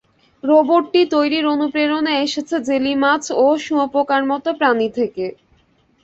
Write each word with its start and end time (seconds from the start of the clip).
রোবটটি 0.43 1.01
তৈরির 1.11 1.45
অনুপ্রেরণা 1.47 2.13
এসেছে 2.25 2.55
জেলি 2.67 2.93
মাছ 3.03 3.23
ও 3.37 3.55
শুঁয়াপোকার 3.63 4.21
মতো 4.31 4.49
প্রাণী 4.59 4.87
থেকে। 4.97 5.25